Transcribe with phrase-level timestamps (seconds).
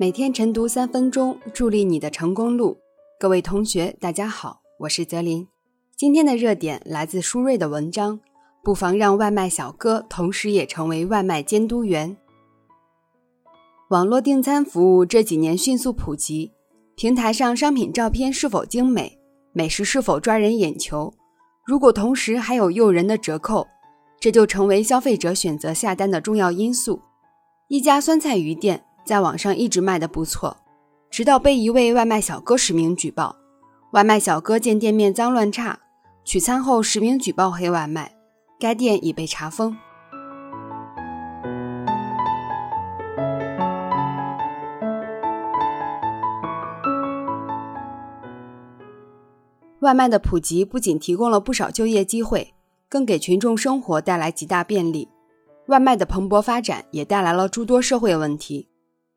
[0.00, 2.78] 每天晨读三分钟，助力你的成功路。
[3.18, 5.46] 各位同学，大家好，我是泽林。
[5.94, 8.18] 今天的热点来自舒瑞的文章，
[8.64, 12.16] 不妨让外卖小哥同时也成为外卖监督员。
[13.90, 16.50] 网络订餐服务这几年迅速普及，
[16.96, 19.18] 平台上商品照片是否精美，
[19.52, 21.12] 美食是否抓人眼球，
[21.66, 23.68] 如果同时还有诱人的折扣，
[24.18, 27.02] 这就成为消费者选择下单的重要因素。
[27.68, 28.86] 一家酸菜鱼店。
[29.04, 30.56] 在网上一直卖得不错，
[31.10, 33.36] 直到被一位外卖小哥实名举报。
[33.92, 35.78] 外卖小哥见店面脏乱差，
[36.24, 38.14] 取餐后实名举报黑外卖，
[38.58, 39.76] 该店已被查封。
[49.80, 52.54] 外卖的普及不仅提供了不少就业机会，
[52.88, 55.08] 更给群众生活带来极大便利。
[55.66, 58.68] 外卖的蓬勃发展也带来了诸多社会问题。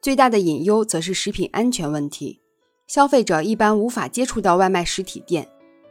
[0.04, 2.42] 最大的隐忧则是食品安全问题，
[2.88, 5.48] 消费者一般无法接触到外卖实体店，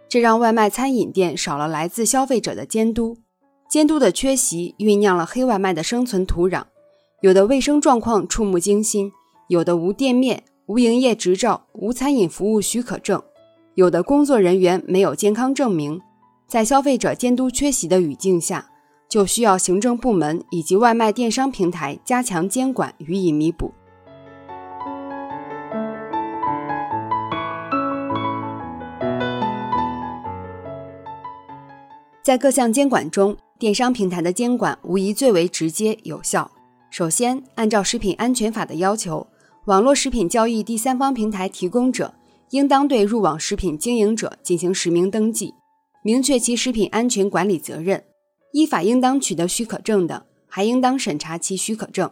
[0.06, 3.16] 这让外卖餐饮店少了来自消费者的监督，
[3.70, 6.64] 监督的缺席酝酿了黑外卖的生存土壤。
[7.22, 9.10] 有的卫生状况触目惊心，
[9.48, 13.22] 有的无店面、无营业执照、无餐饮服务许可证，
[13.76, 15.98] 有的工作人员没有健康证明。
[16.47, 18.69] 在消费者监督缺席的语境下，
[19.08, 23.72] 就需要行政部门以及外卖电商平台加强监管，予以弥补。
[32.23, 36.48] 在各项监管中，电商平台的监管无疑最为直接有效。
[36.89, 39.27] 首先，按照食品安全法的要求，
[39.65, 42.15] 网络食品交易第三方平台提供者
[42.50, 45.53] 应当对入网食品经营者进行实名登记，
[46.05, 48.05] 明确其食品安全管理责任。
[48.53, 52.09] 依法应当取得许可证的，还应当审查其许可证。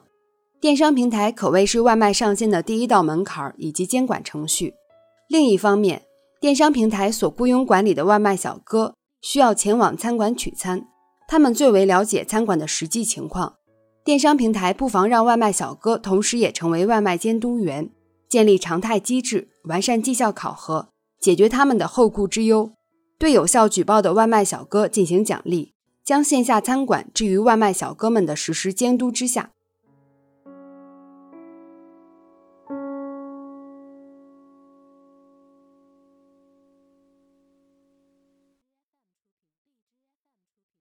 [0.61, 4.75] 电商平台可谓是外卖上线的第一道门槛以及监管程序。
[5.29, 6.03] 另一方面，
[6.41, 8.95] 电商平台所雇佣管理的外卖小哥。
[9.21, 10.87] 需要前往餐馆取餐，
[11.29, 13.55] 他们最为了解餐馆的实际情况。
[14.03, 17.91] 电商平台不妨让外卖小哥同时也成为外卖监督员，
[18.29, 20.89] 建立常态机制，完善绩效考核，
[21.21, 22.73] 解决他们的后顾之忧。
[23.19, 29.51] 对有效举报的外卖小哥进行奖励，将线下餐馆置于外卖小哥们的实时监督之下。